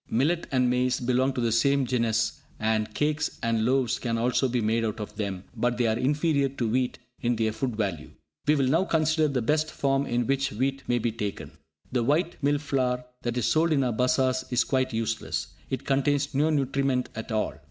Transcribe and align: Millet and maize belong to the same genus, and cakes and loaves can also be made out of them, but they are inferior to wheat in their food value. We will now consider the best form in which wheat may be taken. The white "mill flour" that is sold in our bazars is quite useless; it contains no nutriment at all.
Millet 0.09 0.47
and 0.51 0.67
maize 0.67 0.99
belong 0.99 1.31
to 1.33 1.39
the 1.41 1.51
same 1.51 1.85
genus, 1.85 2.41
and 2.59 2.91
cakes 2.95 3.37
and 3.43 3.63
loaves 3.63 3.99
can 3.99 4.17
also 4.17 4.47
be 4.47 4.59
made 4.59 4.83
out 4.83 4.99
of 4.99 5.15
them, 5.15 5.43
but 5.55 5.77
they 5.77 5.85
are 5.85 5.95
inferior 5.95 6.49
to 6.49 6.67
wheat 6.67 6.97
in 7.21 7.35
their 7.35 7.51
food 7.51 7.75
value. 7.75 8.09
We 8.47 8.55
will 8.55 8.65
now 8.65 8.85
consider 8.85 9.27
the 9.27 9.43
best 9.43 9.69
form 9.69 10.07
in 10.07 10.25
which 10.25 10.53
wheat 10.53 10.81
may 10.87 10.97
be 10.97 11.11
taken. 11.11 11.51
The 11.91 12.01
white 12.01 12.41
"mill 12.41 12.57
flour" 12.57 13.05
that 13.21 13.37
is 13.37 13.45
sold 13.45 13.71
in 13.73 13.83
our 13.83 13.93
bazars 13.93 14.43
is 14.49 14.63
quite 14.63 14.91
useless; 14.91 15.49
it 15.69 15.85
contains 15.85 16.33
no 16.33 16.49
nutriment 16.49 17.09
at 17.15 17.31
all. 17.31 17.53